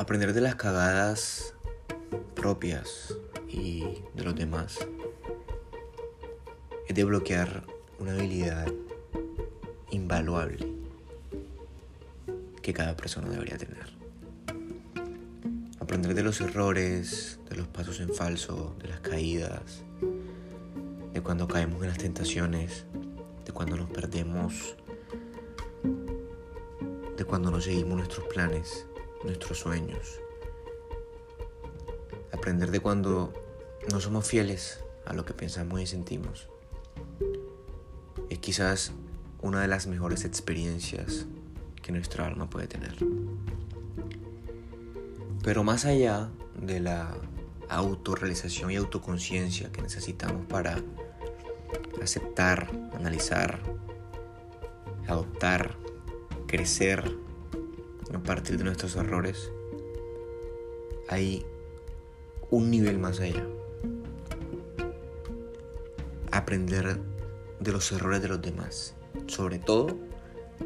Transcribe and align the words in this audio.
Aprender 0.00 0.32
de 0.32 0.40
las 0.40 0.54
cagadas 0.54 1.52
propias 2.34 3.14
y 3.46 3.84
de 4.14 4.24
los 4.24 4.34
demás 4.34 4.78
es 6.88 6.94
desbloquear 6.94 7.64
una 7.98 8.12
habilidad 8.12 8.66
invaluable 9.90 10.72
que 12.62 12.72
cada 12.72 12.96
persona 12.96 13.28
debería 13.28 13.58
tener. 13.58 13.90
Aprender 15.80 16.14
de 16.14 16.22
los 16.22 16.40
errores, 16.40 17.38
de 17.50 17.56
los 17.56 17.68
pasos 17.68 18.00
en 18.00 18.14
falso, 18.14 18.74
de 18.80 18.88
las 18.88 19.00
caídas, 19.00 19.82
de 21.12 21.20
cuando 21.20 21.46
caemos 21.46 21.82
en 21.82 21.90
las 21.90 21.98
tentaciones, 21.98 22.86
de 23.44 23.52
cuando 23.52 23.76
nos 23.76 23.90
perdemos, 23.90 24.76
de 27.18 27.24
cuando 27.26 27.50
no 27.50 27.60
seguimos 27.60 27.98
nuestros 27.98 28.26
planes 28.28 28.86
nuestros 29.24 29.58
sueños. 29.58 30.20
Aprender 32.32 32.70
de 32.70 32.80
cuando 32.80 33.32
no 33.90 34.00
somos 34.00 34.26
fieles 34.26 34.80
a 35.04 35.12
lo 35.12 35.24
que 35.24 35.34
pensamos 35.34 35.80
y 35.80 35.86
sentimos. 35.86 36.48
Es 38.28 38.38
quizás 38.38 38.92
una 39.42 39.60
de 39.60 39.68
las 39.68 39.86
mejores 39.86 40.24
experiencias 40.24 41.26
que 41.82 41.92
nuestra 41.92 42.26
alma 42.26 42.48
puede 42.48 42.66
tener. 42.66 42.96
Pero 45.42 45.64
más 45.64 45.84
allá 45.84 46.30
de 46.54 46.80
la 46.80 47.14
autorrealización 47.68 48.70
y 48.70 48.76
autoconciencia 48.76 49.72
que 49.72 49.80
necesitamos 49.80 50.46
para 50.46 50.82
aceptar, 52.02 52.70
analizar, 52.94 53.60
adoptar, 55.06 55.76
crecer 56.46 57.16
a 58.14 58.22
partir 58.22 58.58
de 58.58 58.64
nuestros 58.64 58.96
errores, 58.96 59.50
hay 61.08 61.44
un 62.50 62.70
nivel 62.70 62.98
más 62.98 63.20
allá. 63.20 63.46
Aprender 66.32 67.00
de 67.60 67.72
los 67.72 67.90
errores 67.92 68.22
de 68.22 68.28
los 68.28 68.42
demás, 68.42 68.94
sobre 69.26 69.58
todo 69.58 69.96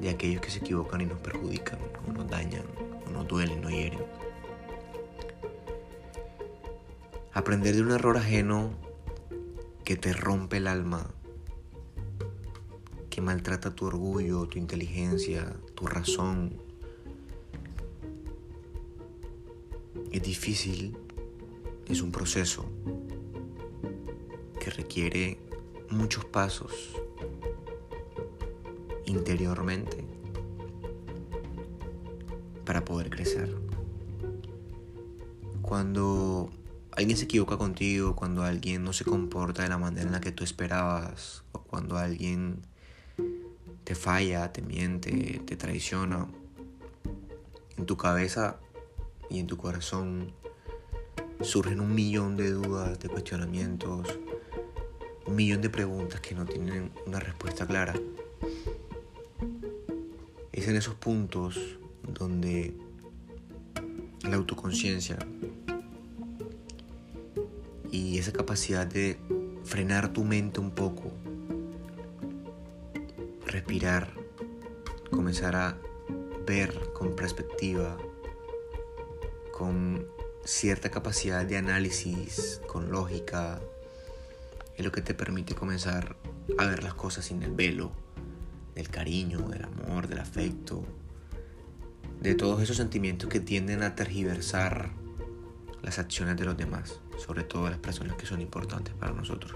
de 0.00 0.10
aquellos 0.10 0.40
que 0.40 0.50
se 0.50 0.58
equivocan 0.58 1.00
y 1.00 1.06
nos 1.06 1.20
perjudican, 1.20 1.78
o 2.06 2.12
nos 2.12 2.28
dañan, 2.28 2.64
o 3.06 3.10
nos 3.10 3.26
duelen, 3.26 3.64
o 3.64 3.70
hieren. 3.70 4.00
Aprender 7.32 7.74
de 7.74 7.82
un 7.82 7.92
error 7.92 8.16
ajeno 8.16 8.70
que 9.84 9.96
te 9.96 10.12
rompe 10.12 10.58
el 10.58 10.66
alma, 10.66 11.10
que 13.10 13.20
maltrata 13.20 13.74
tu 13.74 13.86
orgullo, 13.86 14.46
tu 14.46 14.58
inteligencia, 14.58 15.56
tu 15.74 15.86
razón, 15.86 16.67
Es 20.12 20.22
difícil, 20.22 20.96
es 21.88 22.02
un 22.02 22.12
proceso 22.12 22.64
que 24.60 24.70
requiere 24.70 25.38
muchos 25.90 26.24
pasos 26.24 26.72
interiormente 29.06 30.04
para 32.64 32.84
poder 32.84 33.10
crecer. 33.10 33.54
Cuando 35.62 36.50
alguien 36.92 37.16
se 37.16 37.24
equivoca 37.24 37.56
contigo, 37.56 38.16
cuando 38.16 38.42
alguien 38.42 38.84
no 38.84 38.92
se 38.92 39.04
comporta 39.04 39.62
de 39.62 39.68
la 39.68 39.78
manera 39.78 40.06
en 40.06 40.12
la 40.12 40.20
que 40.20 40.32
tú 40.32 40.44
esperabas, 40.44 41.44
o 41.52 41.60
cuando 41.60 41.96
alguien 41.96 42.62
te 43.84 43.94
falla, 43.94 44.52
te 44.52 44.62
miente, 44.62 45.40
te 45.46 45.56
traiciona, 45.56 46.26
en 47.76 47.86
tu 47.86 47.96
cabeza 47.96 48.58
y 49.30 49.38
en 49.38 49.46
tu 49.46 49.56
corazón 49.56 50.32
surgen 51.40 51.80
un 51.80 51.94
millón 51.94 52.36
de 52.36 52.50
dudas, 52.50 52.98
de 52.98 53.08
cuestionamientos, 53.08 54.18
un 55.26 55.36
millón 55.36 55.60
de 55.60 55.70
preguntas 55.70 56.20
que 56.20 56.34
no 56.34 56.44
tienen 56.44 56.90
una 57.06 57.20
respuesta 57.20 57.66
clara. 57.66 57.94
Es 60.52 60.66
en 60.66 60.76
esos 60.76 60.94
puntos 60.94 61.78
donde 62.02 62.74
la 64.22 64.36
autoconciencia 64.36 65.18
y 67.90 68.18
esa 68.18 68.32
capacidad 68.32 68.86
de 68.86 69.18
frenar 69.64 70.12
tu 70.12 70.24
mente 70.24 70.60
un 70.60 70.70
poco, 70.72 71.12
respirar, 73.46 74.12
comenzar 75.10 75.56
a 75.56 75.78
ver 76.46 76.90
con 76.94 77.14
perspectiva, 77.14 77.96
con 79.58 80.06
cierta 80.44 80.88
capacidad 80.88 81.44
de 81.44 81.56
análisis, 81.56 82.62
con 82.68 82.92
lógica, 82.92 83.58
es 84.76 84.84
lo 84.84 84.92
que 84.92 85.02
te 85.02 85.14
permite 85.14 85.56
comenzar 85.56 86.16
a 86.58 86.66
ver 86.66 86.84
las 86.84 86.94
cosas 86.94 87.24
sin 87.24 87.42
el 87.42 87.50
velo 87.50 87.90
del 88.76 88.88
cariño, 88.88 89.40
del 89.48 89.64
amor, 89.64 90.06
del 90.06 90.20
afecto, 90.20 90.84
de 92.20 92.36
todos 92.36 92.62
esos 92.62 92.76
sentimientos 92.76 93.28
que 93.28 93.40
tienden 93.40 93.82
a 93.82 93.96
tergiversar 93.96 94.92
las 95.82 95.98
acciones 95.98 96.36
de 96.36 96.44
los 96.44 96.56
demás, 96.56 97.00
sobre 97.16 97.42
todo 97.42 97.68
las 97.68 97.80
personas 97.80 98.16
que 98.16 98.26
son 98.26 98.40
importantes 98.40 98.94
para 98.94 99.12
nosotros. 99.12 99.52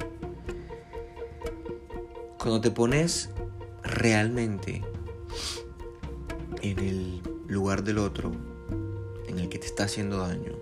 Cuando 2.40 2.60
te 2.60 2.72
pones 2.72 3.30
realmente 3.84 4.82
en 6.60 6.78
el 6.80 7.22
lugar 7.46 7.84
del 7.84 7.98
otro, 7.98 8.51
en 9.32 9.38
el 9.38 9.48
que 9.48 9.58
te 9.58 9.66
está 9.66 9.84
haciendo 9.84 10.18
daño, 10.18 10.52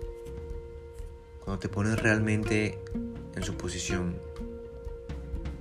cuando 1.43 1.59
te 1.59 1.67
pones 1.67 1.99
realmente 2.01 2.79
en 3.35 3.43
su 3.43 3.55
posición 3.55 4.15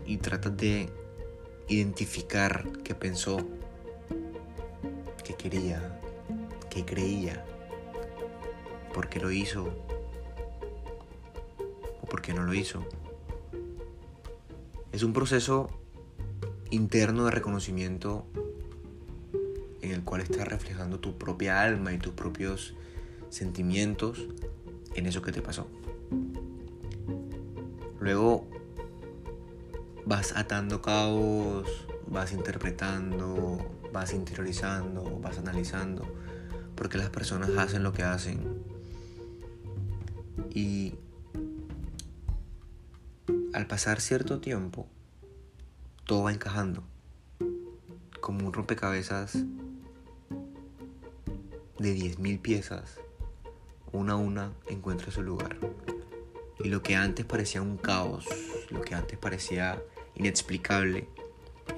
y 0.06 0.18
tratas 0.18 0.56
de 0.56 0.88
identificar 1.66 2.68
qué 2.84 2.94
pensó, 2.94 3.38
qué 5.24 5.34
quería, 5.34 6.00
qué 6.70 6.84
creía, 6.84 7.44
por 8.94 9.08
qué 9.08 9.18
lo 9.18 9.32
hizo 9.32 9.72
o 12.00 12.06
por 12.06 12.22
qué 12.22 12.32
no 12.32 12.44
lo 12.44 12.54
hizo. 12.54 12.84
Es 14.92 15.02
un 15.02 15.12
proceso 15.12 15.68
interno 16.70 17.24
de 17.24 17.32
reconocimiento 17.32 18.24
en 19.82 19.90
el 19.90 20.04
cual 20.04 20.20
estás 20.20 20.46
reflejando 20.46 21.00
tu 21.00 21.18
propia 21.18 21.62
alma 21.62 21.92
y 21.92 21.98
tus 21.98 22.12
propios 22.12 22.74
sentimientos 23.30 24.26
en 24.94 25.06
eso 25.06 25.22
que 25.22 25.32
te 25.32 25.40
pasó. 25.40 25.66
Luego 27.98 28.46
vas 30.04 30.36
atando 30.36 30.82
cabos, 30.82 31.86
vas 32.06 32.32
interpretando, 32.32 33.58
vas 33.92 34.12
interiorizando, 34.12 35.20
vas 35.20 35.38
analizando, 35.38 36.06
porque 36.74 36.98
las 36.98 37.10
personas 37.10 37.50
hacen 37.56 37.82
lo 37.82 37.92
que 37.92 38.02
hacen. 38.02 38.64
Y 40.52 40.94
al 43.52 43.66
pasar 43.66 44.00
cierto 44.00 44.40
tiempo, 44.40 44.88
todo 46.04 46.24
va 46.24 46.32
encajando, 46.32 46.82
como 48.20 48.46
un 48.46 48.52
rompecabezas 48.52 49.34
de 51.78 51.96
10.000 51.96 52.40
piezas 52.40 53.00
una 53.92 54.14
a 54.14 54.16
una 54.16 54.52
encuentra 54.68 55.10
su 55.10 55.22
lugar. 55.22 55.56
Y 56.58 56.68
lo 56.68 56.82
que 56.82 56.96
antes 56.96 57.24
parecía 57.24 57.62
un 57.62 57.76
caos, 57.76 58.26
lo 58.70 58.82
que 58.82 58.94
antes 58.94 59.18
parecía 59.18 59.82
inexplicable, 60.14 61.08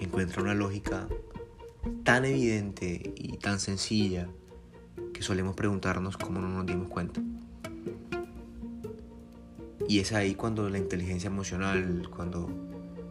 encuentra 0.01 0.43
una 0.43 0.55
lógica 0.55 1.09
tan 2.05 2.25
evidente 2.25 3.13
y 3.17 3.37
tan 3.39 3.61
sencilla 3.61 4.29
que 5.13 5.23
solemos 5.23 5.55
preguntarnos 5.55 6.17
cómo 6.17 6.41
no 6.41 6.49
nos 6.49 6.67
dimos 6.67 6.89
cuenta. 6.89 7.21
Y 9.89 9.99
es 10.01 10.13
ahí 10.13 10.35
cuando 10.35 10.69
la 10.69 10.79
inteligencia 10.79 11.29
emocional, 11.29 12.09
cuando 12.15 12.49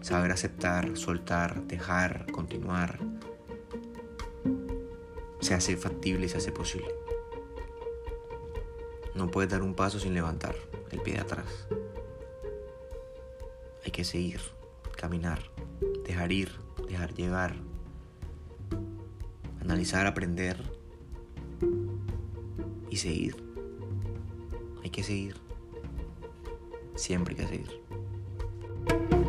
saber 0.02 0.32
aceptar, 0.32 0.98
soltar, 0.98 1.68
dejar, 1.68 2.26
continuar, 2.32 3.00
se 5.42 5.54
hace 5.54 5.76
factible 5.76 6.30
se 6.30 6.38
hace 6.38 6.52
posible. 6.52 6.88
No 9.16 9.30
puedes 9.30 9.52
dar 9.52 9.62
un 9.62 9.74
paso 9.74 10.00
sin 10.00 10.14
levantar 10.14 10.56
el 10.92 11.02
pie 11.02 11.16
de 11.16 11.22
atrás. 11.22 11.68
Hay 13.84 13.92
que 13.92 14.04
seguir, 14.04 14.40
caminar, 14.96 15.40
dejar 16.06 16.32
ir, 16.32 16.52
dejar 16.88 17.14
llegar, 17.14 17.56
analizar, 19.60 20.06
aprender 20.06 20.58
y 22.90 22.98
seguir. 22.98 23.36
Hay 24.84 24.90
que 24.90 25.04
seguir. 25.04 25.36
Siempre 26.96 27.36
hay 27.36 27.42
que 27.42 27.48
seguir. 27.48 29.21